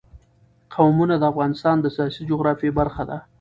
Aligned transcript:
قومونه 0.75 1.15
د 1.17 1.23
افغانستان 1.31 1.75
د 1.81 1.85
سیاسي 1.95 2.21
جغرافیه 2.29 2.71
برخه 2.79 3.03
ده. 3.09 3.17